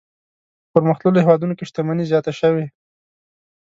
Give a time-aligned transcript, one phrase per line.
[0.69, 2.65] په پرمختللو هېوادونو کې شتمني زیاته شوې.